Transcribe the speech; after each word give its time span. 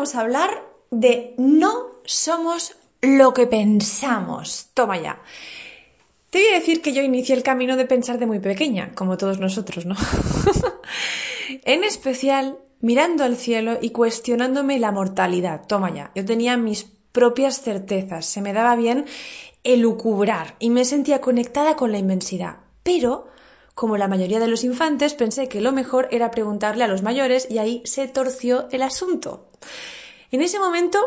vamos 0.00 0.14
a 0.14 0.20
hablar 0.20 0.50
de 0.90 1.34
no 1.36 1.88
somos 2.06 2.74
lo 3.02 3.34
que 3.34 3.46
pensamos. 3.46 4.70
Toma 4.72 4.96
ya. 4.96 5.20
Te 6.30 6.38
voy 6.38 6.48
a 6.48 6.58
decir 6.58 6.80
que 6.80 6.94
yo 6.94 7.02
inicié 7.02 7.34
el 7.36 7.42
camino 7.42 7.76
de 7.76 7.84
pensar 7.84 8.18
de 8.18 8.24
muy 8.24 8.38
pequeña, 8.38 8.94
como 8.94 9.18
todos 9.18 9.40
nosotros, 9.40 9.84
¿no? 9.84 9.96
en 11.66 11.84
especial 11.84 12.56
mirando 12.80 13.24
al 13.24 13.36
cielo 13.36 13.76
y 13.78 13.90
cuestionándome 13.90 14.78
la 14.78 14.90
mortalidad. 14.90 15.66
Toma 15.66 15.92
ya. 15.92 16.12
Yo 16.14 16.24
tenía 16.24 16.56
mis 16.56 16.86
propias 17.12 17.60
certezas, 17.60 18.24
se 18.24 18.40
me 18.40 18.54
daba 18.54 18.76
bien 18.76 19.04
elucubrar 19.64 20.56
y 20.60 20.70
me 20.70 20.86
sentía 20.86 21.20
conectada 21.20 21.76
con 21.76 21.92
la 21.92 21.98
inmensidad. 21.98 22.60
Pero, 22.82 23.28
como 23.80 23.96
la 23.96 24.08
mayoría 24.08 24.40
de 24.40 24.46
los 24.46 24.62
infantes, 24.62 25.14
pensé 25.14 25.48
que 25.48 25.62
lo 25.62 25.72
mejor 25.72 26.06
era 26.10 26.30
preguntarle 26.30 26.84
a 26.84 26.86
los 26.86 27.00
mayores 27.00 27.50
y 27.50 27.56
ahí 27.56 27.80
se 27.86 28.06
torció 28.08 28.68
el 28.72 28.82
asunto. 28.82 29.48
En 30.30 30.42
ese 30.42 30.58
momento 30.58 30.98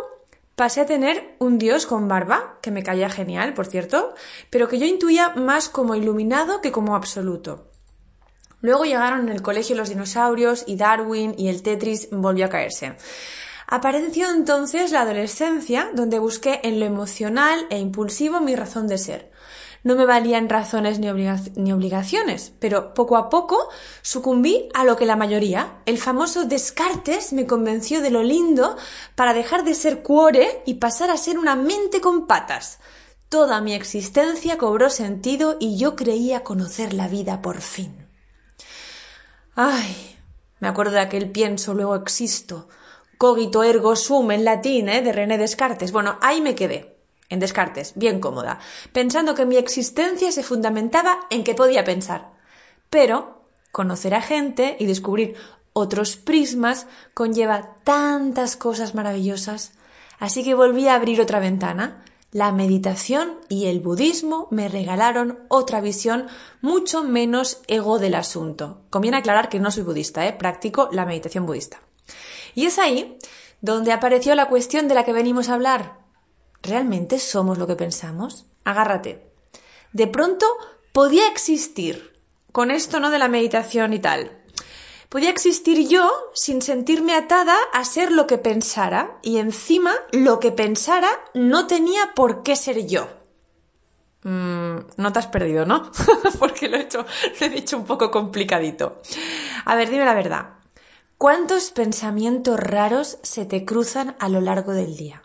pasé 0.56 0.82
a 0.82 0.88
tener 0.88 1.36
un 1.38 1.60
dios 1.60 1.86
con 1.86 2.07
barba, 2.07 2.57
que 2.64 2.71
me 2.71 2.82
caía 2.82 3.11
genial, 3.11 3.54
por 3.54 3.68
cierto, 3.68 4.16
pero 4.50 4.68
que 4.68 4.80
yo 4.80 4.88
intuía 4.88 5.30
más 5.36 5.70
como 5.70 5.94
iluminado 5.94 6.61
que 6.61 6.71
como 6.71 6.96
absoluto. 6.96 7.70
Luego 8.61 8.86
llegaron 8.86 9.28
en 9.28 9.36
el 9.36 9.44
colegio 9.44 9.75
los 9.75 9.89
dinosaurios 9.89 10.64
y 10.66 10.75
Darwin 10.75 11.36
y 11.38 11.50
el 11.50 11.61
Tetris 11.61 12.10
volvió 12.10 12.47
a 12.47 12.50
caerse. 12.50 12.96
Apareció 13.68 14.32
entonces 14.32 14.92
la 14.92 15.02
adolescencia, 15.02 15.92
donde 15.94 16.18
busqué 16.18 16.60
en 16.64 16.80
lo 16.80 16.88
emocional 16.88 17.68
e 17.69 17.78
impulsivo 17.78 18.39
mi 18.39 18.55
razón 18.55 18.88
de 18.88 18.97
ser. 18.97 19.32
No 19.83 19.96
me 19.96 20.05
valían 20.05 20.47
razones 20.47 21.00
ni, 21.00 21.10
obligaciones, 21.10 22.54
pero 22.60 22.93
poco 22.93 23.18
a 23.18 23.29
poco 23.29 23.68
sucumbí 24.01 24.69
a 24.74 24.86
lo 24.86 24.96
que 24.96 25.05
la 25.05 25.18
mayoría, 25.18 25.82
el 25.86 25.97
famoso 25.97 26.46
Descartes, 26.46 27.33
me 27.33 27.46
convenció 27.46 28.00
de 28.01 28.10
lo 28.10 28.24
lindo 28.24 28.77
para 29.15 29.33
dejar 29.33 29.65
de 29.65 29.75
ser 29.75 30.01
cuore 30.01 30.64
y 30.65 30.75
pasar 30.75 31.11
a 31.11 31.18
ser 31.18 31.38
una 31.38 31.57
mente 31.57 32.00
con 32.00 32.27
patas. 32.27 32.80
Toda 33.27 33.59
mi 33.59 33.73
existencia 33.73 34.58
cobró 34.58 34.89
sentido 34.89 35.58
y 35.59 35.77
yo 35.77 35.97
creía 35.97 36.43
conocer 36.43 36.93
la 36.93 37.09
vida 37.09 37.41
por 37.41 37.59
fin. 37.59 38.08
Ay, 39.53 40.17
me 40.59 40.69
acuerdo 40.69 40.93
de 40.93 41.02
aquel 41.02 41.30
pienso, 41.30 41.73
luego 41.73 41.95
existo. 41.95 42.69
Cogito 43.17 43.63
ergo 43.63 43.97
sum 43.97 44.31
en 44.31 44.45
latín, 44.45 44.88
¿eh? 44.88 45.02
de 45.02 45.11
René 45.11 45.38
Descartes. 45.38 45.91
Bueno, 45.91 46.17
ahí 46.21 46.39
me 46.39 46.55
quedé 46.55 46.92
en 47.29 47.39
Descartes, 47.39 47.93
bien 47.95 48.19
cómoda, 48.19 48.59
pensando 48.91 49.35
que 49.35 49.45
mi 49.45 49.57
existencia 49.57 50.31
se 50.31 50.43
fundamentaba 50.43 51.21
en 51.30 51.43
que 51.43 51.55
podía 51.55 51.83
pensar. 51.83 52.31
Pero 52.89 53.41
conocer 53.71 54.13
a 54.13 54.21
gente 54.21 54.77
y 54.80 54.85
descubrir 54.85 55.35
otros 55.73 56.15
prismas 56.15 56.85
conlleva 57.13 57.75
tantas 57.83 58.55
cosas 58.55 58.93
maravillosas, 58.93 59.73
así 60.19 60.43
que 60.43 60.53
volví 60.53 60.88
a 60.88 60.95
abrir 60.95 61.19
otra 61.19 61.39
ventana. 61.39 62.03
La 62.31 62.52
meditación 62.52 63.35
y 63.47 63.65
el 63.65 63.80
budismo 63.80 64.47
me 64.49 64.67
regalaron 64.67 65.39
otra 65.49 65.81
visión 65.81 66.27
mucho 66.61 67.03
menos 67.03 67.61
ego 67.67 67.99
del 67.99 68.15
asunto. 68.15 68.81
Conviene 68.89 69.17
aclarar 69.17 69.49
que 69.49 69.59
no 69.59 69.69
soy 69.69 69.83
budista, 69.83 70.25
¿eh? 70.25 70.33
practico 70.33 70.89
la 70.91 71.05
meditación 71.05 71.45
budista. 71.45 71.80
Y 72.55 72.65
es 72.65 72.80
ahí 72.80 73.17
donde 73.61 73.91
apareció 73.91 74.33
la 74.33 74.47
cuestión 74.47 74.87
de 74.87 74.95
la 74.95 75.05
que 75.05 75.13
venimos 75.13 75.49
a 75.49 75.53
hablar, 75.53 76.02
¿Realmente 76.64 77.19
somos 77.19 77.58
lo 77.58 77.67
que 77.67 77.75
pensamos? 77.75 78.45
Agárrate. 78.64 79.30
De 79.92 80.08
pronto 80.08 80.45
podía 80.94 81.28
existir, 81.28 82.14
con 82.53 82.72
esto 82.72 83.02
no 83.02 83.11
de 83.11 83.20
la 83.20 83.28
meditación 83.28 83.92
y 83.92 84.00
tal, 84.00 84.42
podía 85.09 85.30
existir 85.30 85.88
yo 85.89 86.09
sin 86.33 86.61
sentirme 86.61 87.16
atada 87.16 87.55
a 87.73 87.83
ser 87.83 88.14
lo 88.14 88.28
que 88.28 88.38
pensara 88.38 89.20
y 89.22 89.39
encima 89.39 89.94
lo 90.14 90.39
que 90.39 90.52
pensara 90.52 91.09
no 91.33 91.67
tenía 91.67 92.14
por 92.16 92.44
qué 92.44 92.55
ser 92.55 92.88
yo. 92.88 93.09
Mm, 94.23 94.77
no 94.95 95.11
te 95.11 95.20
has 95.20 95.27
perdido, 95.27 95.66
¿no? 95.66 95.92
Porque 96.39 96.70
lo 96.70 96.77
he, 96.77 96.82
hecho, 96.83 97.05
lo 97.39 97.45
he 97.45 97.49
dicho 97.49 97.76
un 97.76 97.83
poco 97.83 98.10
complicadito. 98.10 99.02
A 99.66 99.76
ver, 99.76 99.89
dime 99.89 100.05
la 100.05 100.14
verdad. 100.14 100.54
¿Cuántos 101.17 101.71
pensamientos 101.71 102.58
raros 102.58 103.20
se 103.21 103.45
te 103.45 103.66
cruzan 103.66 104.16
a 104.20 104.30
lo 104.30 104.39
largo 104.39 104.71
del 104.71 104.95
día? 104.95 105.23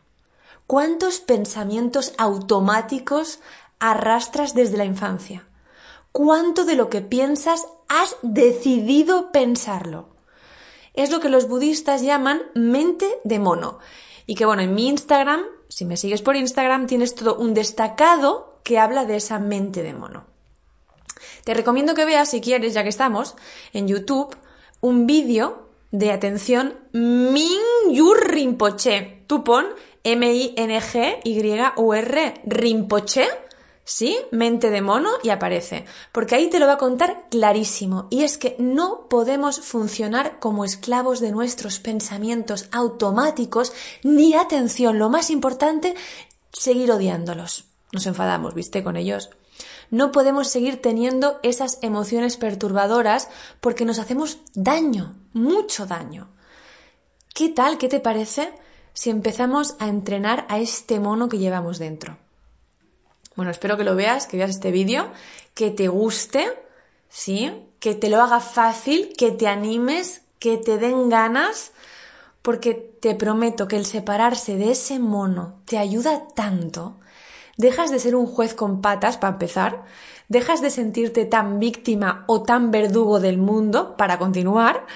¿Cuántos 0.69 1.21
pensamientos 1.21 2.13
automáticos 2.19 3.41
arrastras 3.79 4.53
desde 4.53 4.77
la 4.77 4.85
infancia? 4.85 5.49
¿Cuánto 6.13 6.67
de 6.67 6.75
lo 6.75 6.91
que 6.91 7.01
piensas 7.01 7.67
has 7.89 8.17
decidido 8.21 9.33
pensarlo? 9.33 10.11
Es 10.93 11.11
lo 11.11 11.21
que 11.21 11.31
los 11.31 11.49
budistas 11.49 12.03
llaman 12.03 12.43
mente 12.55 13.09
de 13.25 13.39
mono. 13.39 13.79
Y 14.27 14.35
que 14.35 14.45
bueno, 14.45 14.61
en 14.61 14.75
mi 14.75 14.89
Instagram, 14.89 15.41
si 15.71 15.87
me 15.87 15.97
sigues 15.97 16.21
por 16.21 16.37
Instagram, 16.37 16.87
tienes 16.87 17.15
todo 17.15 17.37
un 17.37 17.55
destacado 17.55 18.61
que 18.63 18.79
habla 18.79 19.07
de 19.07 19.17
esa 19.17 19.39
mente 19.39 19.83
de 19.83 19.95
mono. 19.95 20.27
Te 21.45 21.55
recomiendo 21.55 21.95
que 21.95 22.05
veas, 22.05 22.29
si 22.29 22.43
quieres, 22.43 22.75
ya 22.75 22.83
que 22.83 22.91
estamos, 22.91 23.37
en 23.73 23.89
YouTube, 23.89 24.37
un 24.83 25.07
vídeo 25.07 25.67
de 25.93 26.13
atención 26.13 26.75
Mingyur 26.93 28.29
Rinpoche. 28.29 29.25
Tú 29.27 29.45
pon 29.45 29.65
M-I-N-G-Y-U-R, 30.05 31.61
Rinpoche, 32.45 33.27
¿sí? 33.85 34.19
Mente 34.31 34.71
de 34.71 34.83
mono 34.83 35.11
y 35.23 35.31
aparece. 35.31 35.87
Porque 36.13 36.35
ahí 36.35 36.51
te 36.51 36.59
lo 36.59 36.67
va 36.67 36.75
a 36.75 36.79
contar 36.79 37.25
clarísimo. 37.31 38.07
Y 38.11 38.23
es 38.23 38.37
que 38.37 38.55
no 38.59 39.09
podemos 39.09 39.61
funcionar 39.61 40.39
como 40.41 40.65
esclavos 40.65 41.21
de 41.21 41.33
nuestros 41.33 41.79
pensamientos 41.79 42.69
automáticos, 42.71 43.73
ni 44.03 44.35
atención, 44.35 44.99
lo 44.99 45.09
más 45.09 45.31
importante, 45.31 45.95
seguir 46.53 46.93
odiándolos. 46.93 47.65
Nos 47.93 48.07
enfadamos, 48.07 48.55
¿viste? 48.55 48.85
Con 48.85 48.97
ellos. 48.97 49.31
No 49.91 50.13
podemos 50.13 50.49
seguir 50.49 50.83
teniendo 50.83 51.41
esas 51.43 51.79
emociones 51.81 52.37
perturbadoras 52.37 53.31
porque 53.61 53.87
nos 53.87 53.99
hacemos 53.99 54.39
daño, 54.55 55.17
mucho 55.33 55.87
daño. 55.87 56.29
¿Qué 57.35 57.49
tal? 57.49 57.79
¿Qué 57.79 57.89
te 57.89 58.01
parece? 58.01 58.53
Si 58.93 59.11
empezamos 59.11 59.77
a 59.79 59.89
entrenar 59.89 60.47
a 60.49 60.59
este 60.59 61.01
mono 61.01 61.29
que 61.29 61.39
llevamos 61.39 61.79
dentro. 61.79 62.17
Bueno, 63.37 63.51
espero 63.51 63.77
que 63.77 63.85
lo 63.85 63.95
veas, 63.95 64.27
que 64.27 64.37
veas 64.37 64.51
este 64.51 64.73
vídeo, 64.73 65.11
que 65.55 65.71
te 65.71 65.89
guste, 65.89 66.49
¿sí? 67.09 67.53
Que 67.79 67.95
te 67.95 68.09
lo 68.09 68.21
haga 68.21 68.41
fácil, 68.41 69.13
que 69.17 69.31
te 69.31 69.47
animes, 69.47 70.23
que 70.39 70.57
te 70.57 70.79
den 70.79 71.09
ganas, 71.09 71.73
porque 72.43 72.75
te 72.75 73.15
prometo 73.15 73.69
que 73.69 73.77
el 73.77 73.87
separarse 73.87 74.57
de 74.57 74.73
ese 74.73 74.99
mono 74.99 75.55
te 75.67 75.79
ayuda 75.79 76.27
tanto. 76.35 76.97
Dejas 77.57 77.91
de 77.91 77.99
ser 77.99 78.17
un 78.17 78.27
juez 78.27 78.55
con 78.55 78.81
patas, 78.81 79.19
para 79.19 79.35
empezar, 79.35 79.85
dejas 80.29 80.61
de 80.61 80.71
sentirte 80.71 81.25
tan 81.25 81.59
víctima 81.59 82.25
o 82.27 82.43
tan 82.43 82.71
verdugo 82.71 83.21
del 83.21 83.39
mundo, 83.39 83.97
para 83.97 84.19
continuar, 84.19 84.87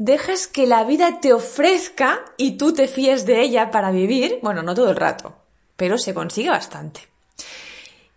dejas 0.00 0.46
que 0.46 0.66
la 0.66 0.82
vida 0.84 1.20
te 1.20 1.34
ofrezca 1.34 2.24
y 2.38 2.56
tú 2.56 2.72
te 2.72 2.88
fíes 2.88 3.26
de 3.26 3.42
ella 3.42 3.70
para 3.70 3.90
vivir, 3.90 4.38
bueno, 4.42 4.62
no 4.62 4.74
todo 4.74 4.88
el 4.88 4.96
rato, 4.96 5.34
pero 5.76 5.98
se 5.98 6.14
consigue 6.14 6.48
bastante. 6.48 7.02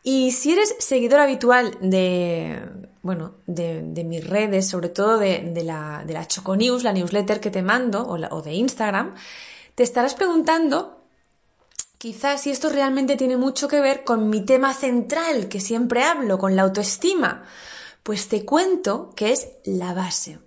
Y 0.02 0.32
si 0.32 0.54
eres 0.54 0.76
seguidor 0.80 1.20
habitual 1.20 1.78
de, 1.82 2.58
bueno, 3.02 3.36
de, 3.48 4.04
mis 4.06 4.26
redes, 4.26 4.70
sobre 4.70 4.88
todo 4.88 5.18
de, 5.18 5.52
la, 5.66 6.04
de 6.08 6.14
la 6.14 6.26
Choco 6.26 6.56
News, 6.56 6.84
la 6.84 6.94
newsletter 6.94 7.42
que 7.42 7.52
te 7.52 7.62
mando, 7.62 8.02
o, 8.04 8.16
o 8.16 8.42
de 8.42 8.54
Instagram, 8.54 9.16
te 9.76 9.84
estarás 9.84 10.14
preguntando 10.14 11.02
quizás 11.98 12.42
si 12.42 12.52
esto 12.52 12.70
realmente 12.70 13.18
tiene 13.18 13.36
mucho 13.36 13.68
que 13.68 13.82
ver 13.82 14.06
con 14.06 14.30
mi 14.30 14.46
tema 14.46 14.74
central 14.74 15.50
que 15.50 15.60
siempre 15.60 16.04
hablo, 16.04 16.38
con 16.38 16.56
la 16.56 16.62
autoestima. 16.62 17.44
Pues 18.04 18.30
te 18.30 18.46
cuento 18.46 19.12
que 19.16 19.34
es 19.34 19.50
la 19.66 19.94
base. 19.94 20.40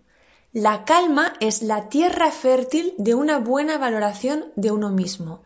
La 0.59 0.87
calma 0.87 1.35
es 1.41 1.61
la 1.61 1.91
tierra 1.91 2.31
fértil 2.31 2.95
de 2.97 3.15
una 3.15 3.39
buena 3.39 3.77
valoración 3.77 4.47
de 4.57 4.71
uno 4.71 4.89
mismo. 4.89 5.43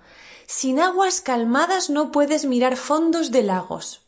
Sin 0.47 0.79
aguas 0.79 1.21
calmadas 1.21 1.91
no 1.91 2.13
puedes 2.13 2.45
mirar 2.45 2.77
fondos 2.77 3.33
de 3.33 3.43
lagos. 3.43 4.03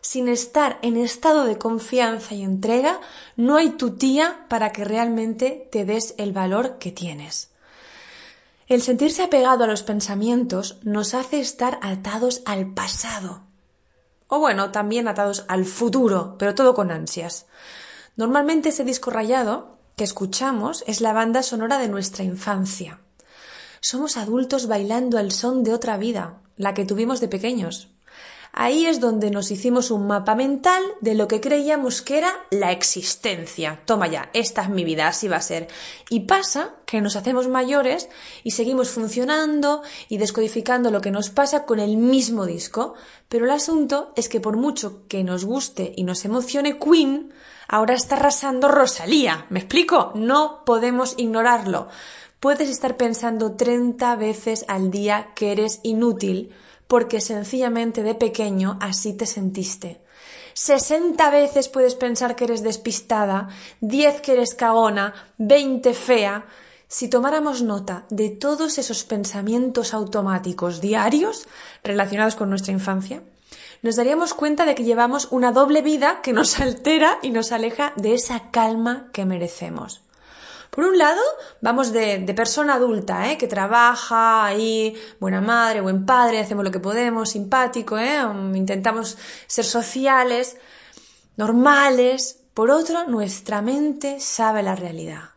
Sin 0.00 0.26
estar 0.26 0.78
en 0.80 0.96
estado 0.96 1.44
de 1.44 1.58
confianza 1.58 2.34
y 2.34 2.44
entrega, 2.44 2.98
no 3.36 3.56
hay 3.56 3.68
tutía 3.68 4.46
para 4.48 4.72
que 4.72 4.86
realmente 4.86 5.68
te 5.70 5.84
des 5.84 6.14
el 6.16 6.32
valor 6.32 6.78
que 6.78 6.92
tienes. 6.92 7.50
El 8.68 8.80
sentirse 8.80 9.24
apegado 9.24 9.64
a 9.64 9.66
los 9.66 9.82
pensamientos 9.82 10.78
nos 10.82 11.12
hace 11.12 11.40
estar 11.40 11.78
atados 11.82 12.40
al 12.46 12.72
pasado. 12.72 13.42
O 14.28 14.38
bueno, 14.38 14.70
también 14.70 15.08
atados 15.08 15.44
al 15.48 15.66
futuro, 15.66 16.36
pero 16.38 16.54
todo 16.54 16.72
con 16.72 16.90
ansias. 16.90 17.44
Normalmente 18.16 18.70
ese 18.70 18.84
disco 18.84 19.10
rayado 19.10 19.77
que 19.98 20.04
escuchamos 20.04 20.82
es 20.86 21.02
la 21.02 21.12
banda 21.12 21.42
sonora 21.42 21.76
de 21.78 21.88
nuestra 21.88 22.24
infancia. 22.24 23.00
Somos 23.82 24.16
adultos 24.16 24.66
bailando 24.66 25.18
el 25.18 25.32
son 25.32 25.62
de 25.64 25.74
otra 25.74 25.98
vida, 25.98 26.40
la 26.56 26.72
que 26.72 26.86
tuvimos 26.86 27.20
de 27.20 27.28
pequeños. 27.28 27.88
Ahí 28.52 28.86
es 28.86 28.98
donde 28.98 29.30
nos 29.30 29.50
hicimos 29.50 29.90
un 29.90 30.06
mapa 30.06 30.34
mental 30.34 30.82
de 31.00 31.14
lo 31.14 31.28
que 31.28 31.40
creíamos 31.40 32.02
que 32.02 32.18
era 32.18 32.32
la 32.50 32.72
existencia. 32.72 33.80
Toma 33.84 34.08
ya, 34.08 34.30
esta 34.32 34.62
es 34.62 34.70
mi 34.70 34.84
vida, 34.84 35.06
así 35.06 35.28
va 35.28 35.36
a 35.36 35.42
ser. 35.42 35.68
Y 36.08 36.20
pasa 36.20 36.74
que 36.86 37.00
nos 37.00 37.16
hacemos 37.16 37.46
mayores 37.46 38.08
y 38.42 38.52
seguimos 38.52 38.90
funcionando 38.90 39.82
y 40.08 40.18
descodificando 40.18 40.90
lo 40.90 41.00
que 41.00 41.10
nos 41.10 41.30
pasa 41.30 41.66
con 41.66 41.78
el 41.78 41.96
mismo 41.96 42.46
disco. 42.46 42.94
Pero 43.28 43.44
el 43.44 43.50
asunto 43.50 44.12
es 44.16 44.28
que 44.28 44.40
por 44.40 44.56
mucho 44.56 45.06
que 45.08 45.22
nos 45.22 45.44
guste 45.44 45.92
y 45.96 46.04
nos 46.04 46.24
emocione 46.24 46.78
Queen, 46.78 47.32
ahora 47.68 47.94
está 47.94 48.16
arrasando 48.16 48.68
Rosalía. 48.68 49.46
¿Me 49.50 49.60
explico? 49.60 50.12
No 50.14 50.64
podemos 50.64 51.14
ignorarlo. 51.18 51.88
Puedes 52.40 52.70
estar 52.70 52.96
pensando 52.96 53.52
30 53.52 54.16
veces 54.16 54.64
al 54.68 54.90
día 54.90 55.32
que 55.34 55.52
eres 55.52 55.80
inútil 55.82 56.54
porque 56.88 57.20
sencillamente 57.20 58.02
de 58.02 58.14
pequeño 58.14 58.78
así 58.80 59.12
te 59.12 59.26
sentiste. 59.26 60.00
60 60.54 61.30
veces 61.30 61.68
puedes 61.68 61.94
pensar 61.94 62.34
que 62.34 62.44
eres 62.44 62.64
despistada, 62.64 63.48
10 63.80 64.20
que 64.22 64.32
eres 64.32 64.56
cagona, 64.56 65.14
20 65.38 65.94
fea. 65.94 66.46
Si 66.88 67.08
tomáramos 67.08 67.62
nota 67.62 68.06
de 68.10 68.30
todos 68.30 68.78
esos 68.78 69.04
pensamientos 69.04 69.94
automáticos 69.94 70.80
diarios 70.80 71.46
relacionados 71.84 72.34
con 72.34 72.50
nuestra 72.50 72.72
infancia, 72.72 73.22
nos 73.82 73.94
daríamos 73.94 74.34
cuenta 74.34 74.64
de 74.64 74.74
que 74.74 74.82
llevamos 74.82 75.28
una 75.30 75.52
doble 75.52 75.82
vida 75.82 76.20
que 76.22 76.32
nos 76.32 76.58
altera 76.58 77.18
y 77.22 77.30
nos 77.30 77.52
aleja 77.52 77.92
de 77.94 78.14
esa 78.14 78.50
calma 78.50 79.10
que 79.12 79.24
merecemos. 79.24 80.07
Por 80.70 80.84
un 80.84 80.98
lado, 80.98 81.20
vamos 81.60 81.92
de, 81.92 82.32
persona 82.36 82.74
adulta, 82.74 83.30
¿eh? 83.30 83.38
que 83.38 83.48
trabaja 83.48 84.44
ahí, 84.44 84.94
buena 85.18 85.40
madre, 85.40 85.80
buen 85.80 86.04
padre, 86.04 86.40
hacemos 86.40 86.64
lo 86.64 86.70
que 86.70 86.78
podemos, 86.78 87.30
simpático, 87.30 87.98
¿eh? 87.98 88.20
intentamos 88.54 89.16
ser 89.46 89.64
sociales, 89.64 90.56
normales. 91.36 92.40
Por 92.54 92.70
otro, 92.70 93.06
nuestra 93.08 93.62
mente 93.62 94.20
sabe 94.20 94.62
la 94.62 94.76
realidad. 94.76 95.30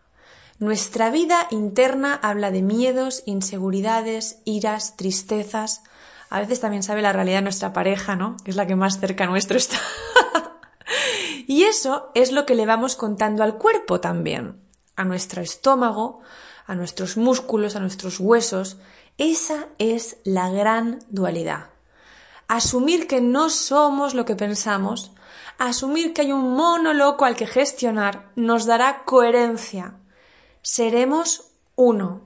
Nuestra 0.60 1.10
vida 1.10 1.48
interna 1.50 2.19
habla 2.22 2.51
de 2.51 2.62
miedos, 2.62 3.24
inseguridades, 3.25 4.42
iras, 4.45 4.95
tristezas. 4.95 5.81
A 6.30 6.39
veces 6.39 6.60
también 6.60 6.84
sabe 6.84 7.01
la 7.01 7.13
realidad 7.13 7.42
nuestra 7.42 7.74
pareja, 7.74 8.16
¿no? 8.16 8.38
Que 8.44 8.51
es 8.51 8.57
la 8.57 8.68
que 8.68 8.75
más 8.75 9.00
cerca 9.00 9.25
nuestro 9.25 9.57
está. 9.57 9.77
y 11.48 11.63
eso 11.63 12.12
es 12.13 12.31
lo 12.31 12.45
que 12.45 12.56
le 12.56 12.68
vamos 12.68 12.95
contando 12.95 13.44
al 13.44 13.57
cuerpo 13.57 14.00
también 14.00 14.71
a 15.01 15.03
nuestro 15.03 15.42
estómago, 15.42 16.21
a 16.68 16.75
nuestros 16.75 17.18
músculos, 17.18 17.75
a 17.75 17.80
nuestros 17.80 18.19
huesos. 18.19 18.77
Esa 19.18 19.68
es 19.80 20.18
la 20.24 20.50
gran 20.51 21.00
dualidad. 21.09 21.69
Asumir 22.48 23.07
que 23.07 23.19
no 23.19 23.50
somos 23.50 24.13
lo 24.13 24.25
que 24.25 24.36
pensamos, 24.36 25.12
asumir 25.57 26.13
que 26.13 26.21
hay 26.21 26.31
un 26.31 26.53
mono 26.56 26.94
loco 26.94 27.25
al 27.25 27.36
que 27.36 27.48
gestionar, 27.48 28.30
nos 28.36 28.65
dará 28.68 29.03
coherencia. 29.06 29.95
Seremos 30.62 31.45
uno. 31.75 32.21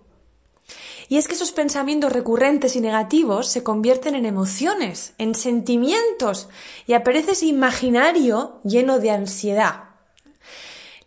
Y 1.07 1.17
es 1.17 1.27
que 1.27 1.35
esos 1.35 1.51
pensamientos 1.51 2.11
recurrentes 2.11 2.75
y 2.75 2.81
negativos 2.81 3.47
se 3.47 3.63
convierten 3.63 4.15
en 4.15 4.25
emociones, 4.25 5.13
en 5.17 5.33
sentimientos, 5.33 6.49
y 6.87 6.93
aparece 6.93 7.31
ese 7.31 7.45
imaginario 7.45 8.59
lleno 8.63 8.99
de 8.99 9.11
ansiedad. 9.11 9.94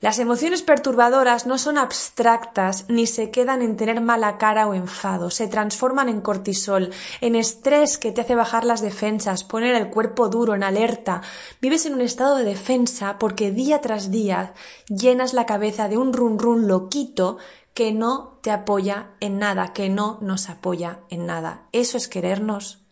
Las 0.01 0.21
emociones 0.21 0.63
perturbadoras 0.63 1.47
no 1.47 1.59
son 1.59 1.77
abstractas 1.77 2.85
ni 2.89 3.07
se 3.07 3.33
quedan 3.33 3.63
en 3.63 3.77
tener 3.77 4.01
mala 4.01 4.39
cara 4.39 4.69
o 4.69 4.75
enfado, 4.75 5.29
se 5.29 5.49
transforman 5.49 6.09
en 6.09 6.21
cortisol, 6.21 6.91
en 7.21 7.35
estrés 7.35 7.99
que 7.99 8.13
te 8.13 8.21
hace 8.21 8.37
bajar 8.37 8.65
las 8.65 8.81
defensas, 8.81 9.43
poner 9.43 9.75
el 9.75 9.91
cuerpo 9.91 10.29
duro, 10.29 10.55
en 10.55 10.63
alerta. 10.63 11.23
Vives 11.61 11.85
en 11.85 11.95
un 11.95 12.01
estado 12.01 12.37
de 12.37 12.45
defensa 12.45 13.19
porque 13.19 13.51
día 13.51 13.81
tras 13.81 14.13
día 14.13 14.55
llenas 14.87 15.35
la 15.35 15.47
cabeza 15.47 15.89
de 15.89 15.99
un 15.99 16.13
run 16.13 16.39
run 16.39 16.69
loquito 16.69 17.39
que 17.75 17.91
no 17.91 18.39
te 18.41 18.53
apoya 18.53 19.11
en 19.19 19.41
nada, 19.41 19.73
que 19.73 19.89
no 19.89 20.19
nos 20.21 20.49
apoya 20.49 21.01
en 21.11 21.27
nada. 21.27 21.67
Eso 21.73 21.97
es 21.97 22.07
querernos. 22.07 22.88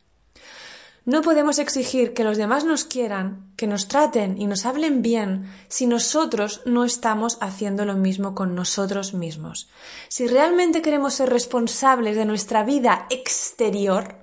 No 1.07 1.23
podemos 1.23 1.61
exigir 1.61 2.15
que 2.15 2.25
los 2.25 2.37
demás 2.37 2.65
nos 2.65 2.85
quieran, 2.85 3.53
que 3.57 3.69
nos 3.69 3.87
traten 3.87 4.41
y 4.41 4.49
nos 4.49 4.67
hablen 4.67 5.03
bien 5.03 5.49
si 5.69 5.87
nosotros 5.87 6.63
no 6.67 6.85
estamos 6.85 7.39
haciendo 7.41 7.85
lo 7.85 7.95
mismo 7.95 8.35
con 8.35 8.57
nosotros 8.57 9.15
mismos. 9.15 9.69
Si 10.09 10.27
realmente 10.27 10.83
queremos 10.83 11.15
ser 11.15 11.31
responsables 11.31 12.17
de 12.17 12.25
nuestra 12.25 12.65
vida 12.65 13.07
exterior, 13.09 14.17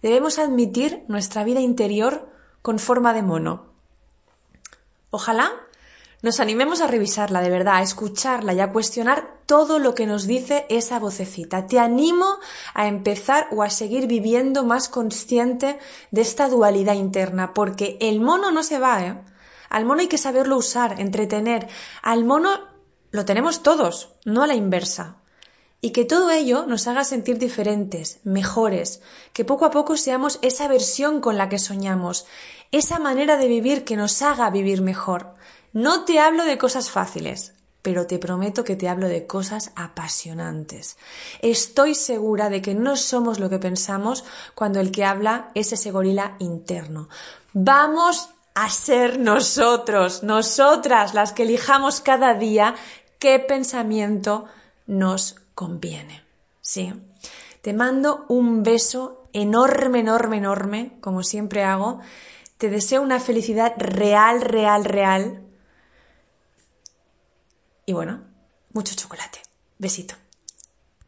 debemos 0.00 0.38
admitir 0.38 1.02
nuestra 1.08 1.42
vida 1.42 1.60
interior 1.60 2.30
con 2.62 2.78
forma 2.78 3.12
de 3.12 3.22
mono. 3.22 3.66
Ojalá 5.10 5.50
nos 6.20 6.40
animemos 6.40 6.80
a 6.80 6.88
revisarla 6.88 7.40
de 7.40 7.50
verdad, 7.50 7.76
a 7.76 7.82
escucharla 7.82 8.52
y 8.52 8.60
a 8.60 8.72
cuestionar 8.72 9.38
todo 9.46 9.78
lo 9.78 9.94
que 9.94 10.06
nos 10.06 10.26
dice 10.26 10.66
esa 10.68 10.98
vocecita. 10.98 11.66
Te 11.66 11.78
animo 11.78 12.38
a 12.74 12.88
empezar 12.88 13.46
o 13.52 13.62
a 13.62 13.70
seguir 13.70 14.06
viviendo 14.08 14.64
más 14.64 14.88
consciente 14.88 15.78
de 16.10 16.20
esta 16.20 16.48
dualidad 16.48 16.94
interna, 16.94 17.54
porque 17.54 17.96
el 18.00 18.20
mono 18.20 18.50
no 18.50 18.62
se 18.62 18.78
va, 18.78 19.04
¿eh? 19.04 19.20
Al 19.70 19.84
mono 19.84 20.00
hay 20.00 20.08
que 20.08 20.18
saberlo 20.18 20.56
usar, 20.56 21.00
entretener. 21.00 21.68
Al 22.02 22.24
mono 22.24 22.50
lo 23.10 23.24
tenemos 23.24 23.62
todos, 23.62 24.14
no 24.24 24.42
a 24.42 24.46
la 24.46 24.54
inversa. 24.54 25.16
Y 25.80 25.90
que 25.90 26.04
todo 26.04 26.30
ello 26.30 26.66
nos 26.66 26.88
haga 26.88 27.04
sentir 27.04 27.38
diferentes, 27.38 28.18
mejores, 28.24 29.00
que 29.32 29.44
poco 29.44 29.64
a 29.64 29.70
poco 29.70 29.96
seamos 29.96 30.40
esa 30.42 30.66
versión 30.66 31.20
con 31.20 31.38
la 31.38 31.48
que 31.48 31.60
soñamos, 31.60 32.26
esa 32.72 32.98
manera 32.98 33.36
de 33.36 33.46
vivir 33.46 33.84
que 33.84 33.96
nos 33.96 34.20
haga 34.22 34.50
vivir 34.50 34.82
mejor. 34.82 35.36
No 35.72 36.04
te 36.04 36.18
hablo 36.18 36.44
de 36.44 36.58
cosas 36.58 36.90
fáciles, 36.90 37.54
pero 37.82 38.06
te 38.06 38.18
prometo 38.18 38.64
que 38.64 38.76
te 38.76 38.88
hablo 38.88 39.08
de 39.08 39.26
cosas 39.26 39.72
apasionantes. 39.76 40.96
Estoy 41.40 41.94
segura 41.94 42.48
de 42.48 42.62
que 42.62 42.74
no 42.74 42.96
somos 42.96 43.38
lo 43.38 43.48
que 43.48 43.58
pensamos 43.58 44.24
cuando 44.54 44.80
el 44.80 44.90
que 44.90 45.04
habla 45.04 45.50
es 45.54 45.72
ese 45.72 45.90
gorila 45.90 46.36
interno. 46.38 47.08
Vamos 47.52 48.30
a 48.54 48.68
ser 48.70 49.18
nosotros, 49.18 50.22
nosotras 50.22 51.14
las 51.14 51.32
que 51.32 51.44
elijamos 51.44 52.00
cada 52.00 52.34
día 52.34 52.74
qué 53.18 53.38
pensamiento 53.38 54.46
nos 54.86 55.36
conviene. 55.54 56.24
¿Sí? 56.60 56.92
Te 57.62 57.72
mando 57.72 58.26
un 58.28 58.62
beso 58.62 59.28
enorme, 59.32 60.00
enorme, 60.00 60.38
enorme, 60.38 60.92
como 61.00 61.22
siempre 61.22 61.64
hago. 61.64 62.00
Te 62.56 62.68
deseo 62.68 63.02
una 63.02 63.20
felicidad 63.20 63.74
real, 63.78 64.40
real, 64.40 64.84
real 64.84 65.47
y 67.88 67.94
bueno, 67.94 68.20
mucho 68.74 68.94
chocolate. 68.94 69.40
Besito. 69.78 70.14